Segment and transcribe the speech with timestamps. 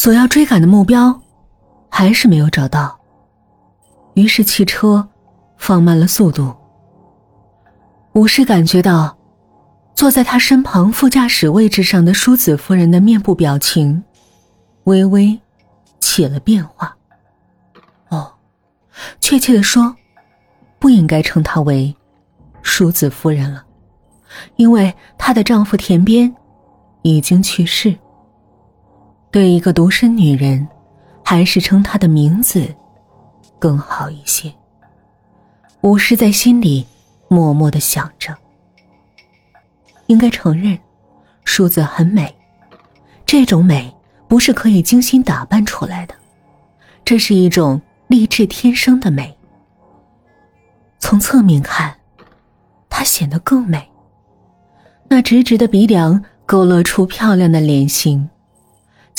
[0.00, 1.20] 所要追赶的目标，
[1.90, 2.98] 还是没有找到。
[4.14, 5.06] 于是汽车
[5.58, 6.56] 放慢了速度。
[8.14, 9.14] 武士感觉到，
[9.94, 14.02] 坐在他身旁副驾驶位置上的淑子夫人的面部表情，
[14.84, 15.38] 微微
[16.00, 16.96] 起了变化。
[18.08, 18.32] 哦，
[19.20, 19.94] 确切的说，
[20.78, 21.94] 不应该称她为
[22.62, 23.62] 淑子夫人了，
[24.56, 26.34] 因为她的丈夫田边
[27.02, 27.94] 已经去世。
[29.30, 30.66] 对一个独身女人，
[31.24, 32.66] 还是称她的名字
[33.58, 34.52] 更好一些。
[35.82, 36.84] 武士在心里
[37.28, 38.36] 默默的想着。
[40.08, 40.76] 应该承认，
[41.44, 42.34] 梳子很美，
[43.24, 43.94] 这种美
[44.26, 46.14] 不是可以精心打扮出来的，
[47.04, 49.32] 这是一种励志天生的美。
[50.98, 51.96] 从侧面看，
[52.88, 53.88] 她显得更美。
[55.08, 58.28] 那直直的鼻梁勾勒出漂亮的脸型。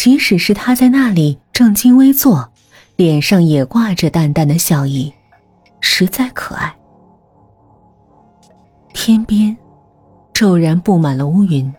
[0.02, 2.52] 即使是他在那里正襟危坐，
[2.96, 5.14] 脸上也挂着淡淡的笑意，
[5.80, 6.76] 实在可爱。
[8.96, 9.56] 天边
[10.34, 11.72] 骤然布满了乌云，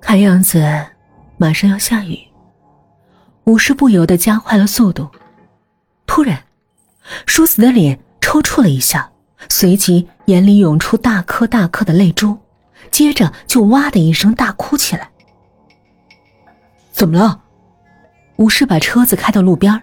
[0.00, 0.64] 看样子
[1.38, 2.16] 马上要下雨。
[3.46, 5.08] 武士不由得加快了速度。
[6.06, 6.44] 突然，
[7.26, 9.10] 淑子的脸抽搐了一下，
[9.48, 12.38] 随即眼里涌出大颗大颗的泪珠，
[12.92, 15.10] 接着就哇的一声大哭起来。
[16.98, 17.40] 怎么了？
[18.38, 19.80] 武士把车子开到路边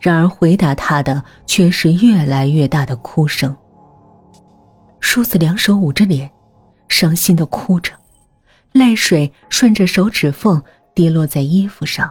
[0.00, 3.54] 然而回答他的却是越来越大的哭声。
[5.00, 6.30] 淑子两手捂着脸，
[6.88, 7.92] 伤心的哭着，
[8.72, 10.62] 泪水顺着手指缝
[10.94, 12.10] 滴落在衣服上，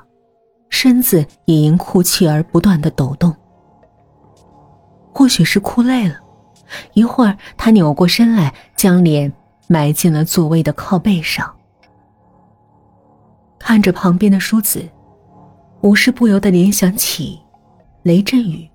[0.69, 3.35] 身子也因哭泣而不断的抖动。
[5.11, 6.19] 或许是哭累了，
[6.93, 9.33] 一会儿他扭过身来，将脸
[9.65, 11.51] 埋进了座位的靠背上。
[13.65, 14.87] 看着旁边的梳子，
[15.81, 17.39] 武士不由得联想起
[18.03, 18.69] 雷阵雨。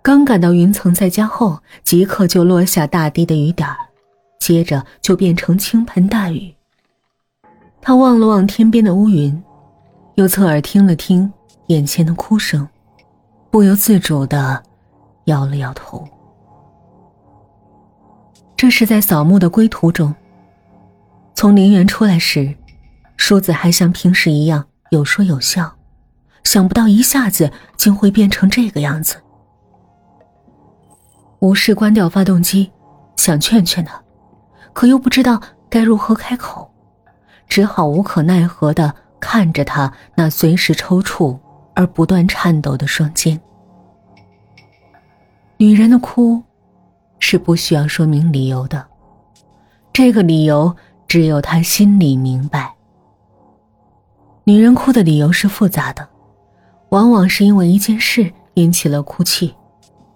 [0.00, 3.76] 刚赶到云层在家后，即刻就落下大滴的雨点儿，
[4.40, 6.54] 接着就变成倾盆大雨。
[7.82, 9.40] 他望了望天边的乌云，
[10.14, 11.30] 又侧耳听了听
[11.66, 12.66] 眼前的哭声，
[13.50, 14.62] 不由自主的
[15.26, 16.02] 摇了摇头。
[18.56, 20.14] 这是在扫墓的归途中，
[21.34, 22.56] 从陵园出来时。
[23.20, 25.76] 梳子还像平时一样有说有笑，
[26.42, 29.22] 想不到一下子竟会变成这个样子。
[31.40, 32.72] 吴氏关掉发动机，
[33.16, 34.02] 想劝劝他，
[34.72, 35.38] 可又不知道
[35.68, 36.72] 该如何开口，
[37.46, 41.38] 只好无可奈何的看着他那随时抽搐
[41.74, 43.38] 而不断颤抖的双肩。
[45.58, 46.42] 女人的哭，
[47.18, 48.84] 是不需要说明理由的，
[49.92, 50.74] 这个理由
[51.06, 52.74] 只有她心里明白。
[54.50, 56.08] 女人哭的理由是复杂的，
[56.88, 59.54] 往往是因为一件事引起了哭泣，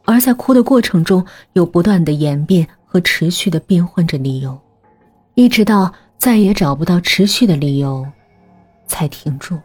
[0.04, 4.58] 而在哭的过程中又不断的演变和持续的变换着理由，
[5.34, 8.04] 一直到再也找不到持续的理由，
[8.88, 9.56] 才停住。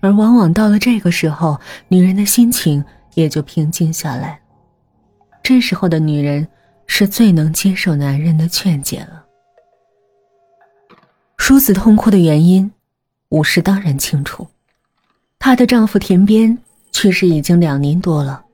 [0.00, 4.40] 而往往到了这个时候，女人的心情也就平静下来。
[5.40, 6.48] 这时候的女人
[6.88, 9.24] 是最能接受男人的劝解了。
[11.36, 12.68] 梳子痛哭的原因。
[13.30, 14.46] 武士当然清楚，
[15.38, 16.56] 她的丈夫田边
[16.92, 18.44] 去世已经两年多了，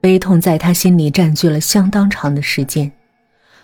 [0.00, 2.90] 悲痛在她心里占据了相当长的时间，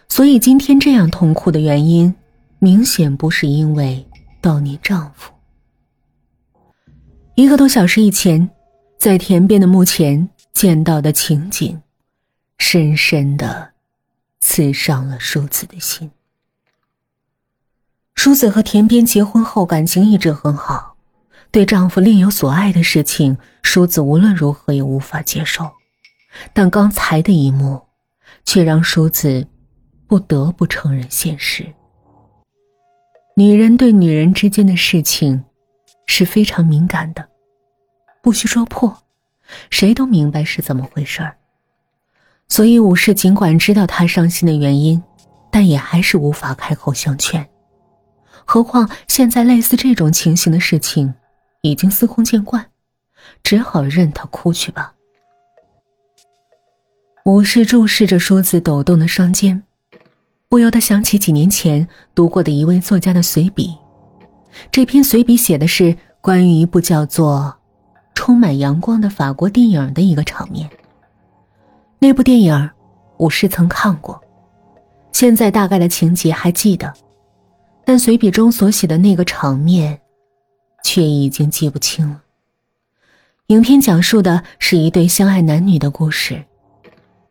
[0.08, 2.14] 所以今天这样痛哭的原因，
[2.58, 4.06] 明显不是因为
[4.42, 5.32] 悼念丈夫。
[7.34, 8.50] 一个多小时以前，
[8.98, 11.80] 在田边的墓前见到的情景，
[12.58, 13.72] 深深的
[14.40, 16.10] 刺伤了淑子的心。
[18.22, 20.94] 淑子和田边结婚后，感情一直很好。
[21.50, 25.68] 对丈夫另有所爱的事情，淑子无论如何也无法接受。
[26.52, 27.82] 但刚才的一幕，
[28.44, 29.44] 却让淑子
[30.06, 31.66] 不得不承认现实。
[33.34, 35.42] 女人对女人之间的事情
[36.06, 37.28] 是非常敏感的，
[38.22, 38.96] 不需说破，
[39.68, 41.36] 谁都明白是怎么回事儿。
[42.46, 45.02] 所以武士尽管知道她伤心的原因，
[45.50, 47.44] 但也还是无法开口相劝。
[48.44, 51.14] 何况现在类似这种情形的事情，
[51.62, 52.66] 已经司空见惯，
[53.42, 54.92] 只好任他哭去吧。
[57.24, 59.62] 武士注视着梳子抖动的双肩，
[60.48, 63.76] 不由得想起几年前读过的一位作家的随笔。
[64.70, 67.54] 这篇随笔写的是关于一部叫做
[68.14, 70.68] 《充满阳光》的法国电影的一个场面。
[72.00, 72.70] 那部电影，
[73.18, 74.20] 武士曾看过，
[75.12, 76.92] 现在大概的情节还记得。
[77.84, 80.00] 但随笔中所写的那个场面，
[80.84, 82.22] 却已经记不清了。
[83.48, 86.42] 影片讲述的是一对相爱男女的故事，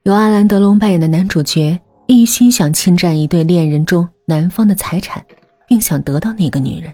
[0.04, 5.26] 由阿兰·德龙扮演的男主角一心想侵占一对恋人中男方的财产，
[5.68, 6.94] 并想得到那个女人，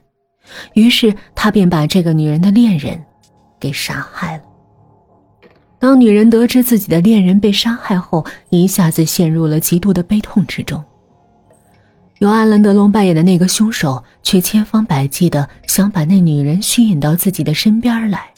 [0.74, 3.04] 于是他便把这个女人的恋人
[3.60, 4.44] 给杀害了。
[5.80, 10.84] 当女人得知自己的恋人被杀害后，一下子陷入了极度的悲痛之中。
[12.20, 18.32] 由阿兰·德龙扮演的那个凶手却千方百计的想把那女人吸引到自己的身边来。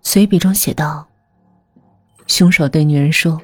[0.00, 1.06] 随笔中写道
[2.26, 3.38] ：“凶手对女人说：‘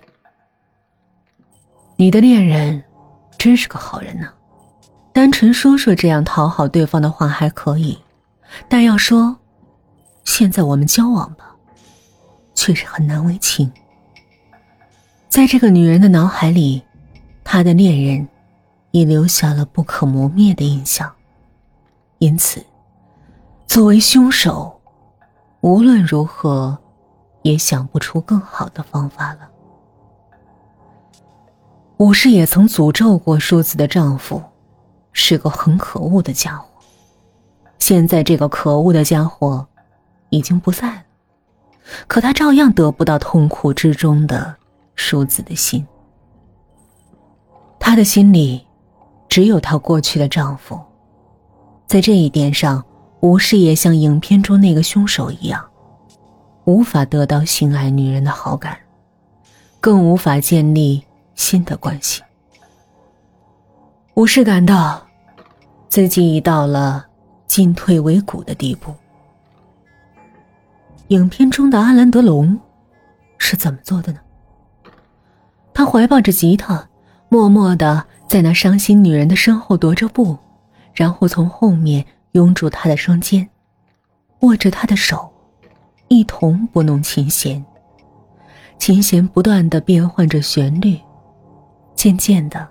[1.97, 2.83] 你的恋人
[3.37, 4.29] 真是个好人呢。
[5.13, 7.99] 单纯说说这样讨好对方的话还可以，
[8.67, 9.37] 但要说
[10.25, 11.55] 现在我们交往吧，
[12.55, 13.71] 却是很难为情。’
[15.29, 16.83] 在这个女人的脑海里，
[17.45, 18.27] 她的恋人。”
[18.93, 21.13] 已留下了不可磨灭的印象，
[22.19, 22.65] 因此，
[23.67, 24.81] 作为凶手，
[25.61, 26.77] 无论如何，
[27.43, 29.49] 也想不出更好的方法了。
[31.99, 34.43] 武士也曾诅咒过淑子的丈夫，
[35.13, 36.67] 是个很可恶的家伙。
[37.79, 39.67] 现在这个可恶的家伙
[40.31, 41.03] 已经不在了，
[42.09, 44.57] 可他照样得不到痛苦之中的
[44.97, 45.87] 淑子的心，
[47.79, 48.67] 他的心里。
[49.31, 50.79] 只有她过去的丈夫，
[51.87, 52.85] 在这一点上，
[53.21, 55.65] 吴氏也像影片中那个凶手一样，
[56.65, 58.77] 无法得到心爱女人的好感，
[59.81, 61.03] 更无法建立
[61.37, 62.23] 新的关系。
[64.15, 65.07] 吴氏感到，
[65.89, 67.07] 自己已到了
[67.47, 68.93] 进退维谷的地步。
[71.09, 72.59] 影片中的阿兰德龙
[73.39, 74.19] 是怎么做的呢？
[75.73, 76.87] 他怀抱着吉他，
[77.31, 78.05] 默默的。
[78.31, 80.39] 在那伤心女人的身后踱着步，
[80.95, 83.49] 然后从后面拥住她的双肩，
[84.43, 85.29] 握着她的手，
[86.07, 87.65] 一同拨弄琴弦。
[88.79, 90.97] 琴弦不断的变换着旋律，
[91.97, 92.69] 渐渐的，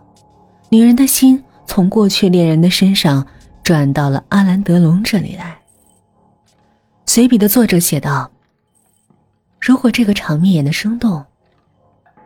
[0.69, 3.27] 女人的心从过去恋人的身上
[3.61, 5.59] 转到了阿兰德龙这里来。
[7.05, 8.31] 随笔的作者写道
[9.59, 11.21] ：“如果这个场面演的生动，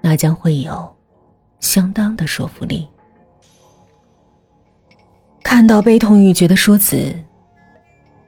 [0.02, 0.96] 那将会有
[1.64, 2.88] 相当的说服力。”
[5.42, 7.14] 看到悲痛欲绝的淑子，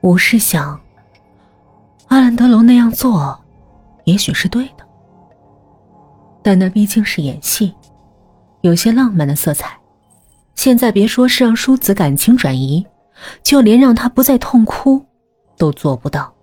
[0.02, 0.80] 武士想，
[2.08, 3.40] 阿兰德龙那样做，
[4.06, 4.86] 也许是对的。
[6.44, 7.74] 但那毕竟是演戏，
[8.62, 9.80] 有些浪漫的色彩。
[10.56, 12.86] 现在别说是让淑子感情转移，
[13.44, 15.04] 就连让她不再痛哭，
[15.58, 16.34] 都做不到。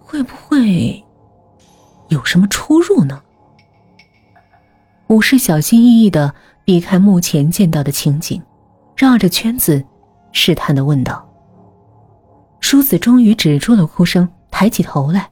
[0.00, 1.02] 会不会
[2.08, 3.22] 有什么出入呢？
[5.08, 6.34] 武士小心翼翼的
[6.64, 8.42] 避开目前见到的情景。
[8.96, 9.84] 绕着圈子，
[10.30, 11.28] 试探的问道
[12.60, 15.28] ：“淑子终于止住了哭声，抬起头来，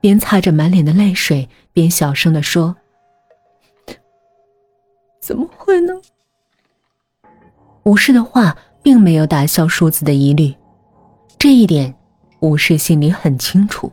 [0.00, 2.76] 边擦着满脸的泪水，边小声的说
[5.20, 5.92] ：‘怎么会呢？’
[7.82, 10.54] 武士的话并没有打消淑子的疑虑，
[11.36, 11.94] 这一点
[12.40, 13.90] 武士心里很清楚。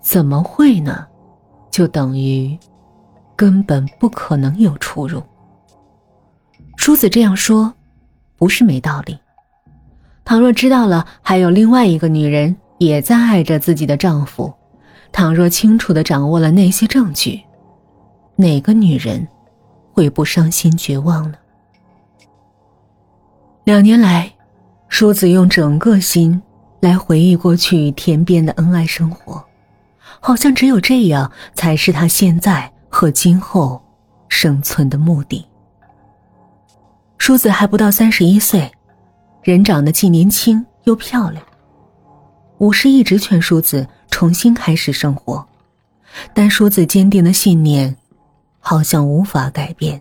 [0.00, 1.06] 怎么会呢？
[1.70, 2.58] 就等于
[3.40, 5.22] 根本不可能有出入。”
[6.76, 7.72] 淑子这样说，
[8.36, 9.18] 不是没道理。
[10.26, 14.52] 倘若知道了还有另外一个女人也在爱着自己的丈夫，
[15.10, 17.40] 倘若清楚的掌握了那些证据，
[18.36, 19.26] 哪个女人
[19.94, 21.38] 会不伤心绝望呢？
[23.64, 24.30] 两年来，
[24.90, 26.42] 淑子用整个心
[26.80, 29.42] 来回忆过去田边的恩爱生活，
[30.20, 33.80] 好像只有这样才是她现在和今后
[34.28, 35.46] 生存的目的。
[37.16, 38.70] 淑子还不到三十一岁，
[39.42, 41.42] 人长得既年轻又漂亮。
[42.58, 45.46] 武士一直劝淑子重新开始生活，
[46.34, 47.96] 但淑子坚定的信念
[48.58, 50.00] 好像无法改变，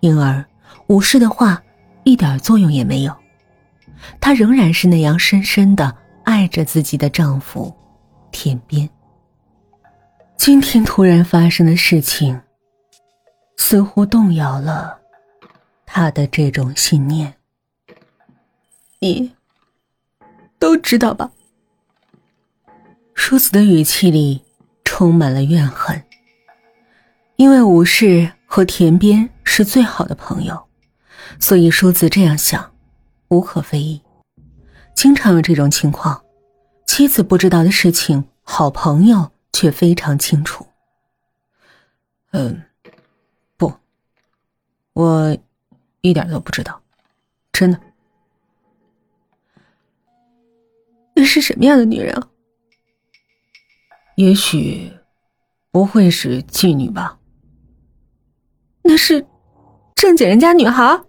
[0.00, 0.44] 因而
[0.88, 1.60] 武士的话
[2.04, 3.12] 一点作用也没有。
[4.20, 7.74] 她仍然是那样深深的爱着自己的丈夫
[8.30, 8.88] 田边。
[10.46, 12.40] 今天突然发生的事情，
[13.56, 14.96] 似乎动摇了。
[15.84, 17.34] 他的这种信念，
[19.00, 19.32] 你
[20.60, 21.28] 都知道吧？
[23.14, 24.40] 淑子的语气里
[24.84, 26.00] 充满了怨恨。
[27.34, 30.68] 因为武士和田边是最好的朋友，
[31.40, 32.72] 所以淑子这样想，
[33.30, 34.00] 无可非议。
[34.94, 36.22] 经常有这种情况：
[36.86, 40.66] 妻子不知道的事情，好朋友却非常清楚。
[42.32, 42.62] 嗯，
[43.56, 43.72] 不，
[44.92, 45.34] 我。
[46.02, 46.80] 一点都不知道，
[47.50, 47.80] 真的。
[51.16, 52.14] 那是什么样的女人？
[54.14, 54.92] 也许
[55.72, 57.18] 不会是妓女吧？
[58.82, 59.26] 那是
[59.96, 61.02] 正经人家女孩？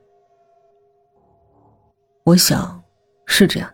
[2.23, 2.83] 我想
[3.27, 3.71] 是这样。